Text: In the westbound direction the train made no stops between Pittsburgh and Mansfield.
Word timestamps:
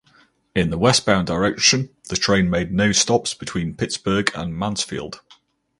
In 0.55 0.71
the 0.71 0.79
westbound 0.79 1.27
direction 1.27 1.91
the 2.09 2.15
train 2.15 2.49
made 2.49 2.71
no 2.71 2.91
stops 2.91 3.35
between 3.35 3.75
Pittsburgh 3.75 4.31
and 4.33 4.57
Mansfield. 4.57 5.21